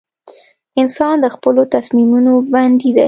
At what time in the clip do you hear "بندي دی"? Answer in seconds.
2.53-2.99